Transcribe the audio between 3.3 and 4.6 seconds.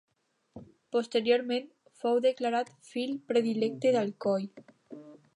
predilecte d'Alcoi.